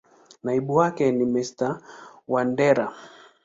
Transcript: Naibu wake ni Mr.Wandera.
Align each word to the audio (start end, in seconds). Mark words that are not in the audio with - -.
Naibu 0.43 0.71
wake 0.79 1.05
ni 1.11 1.25
Mr.Wandera. 1.33 2.87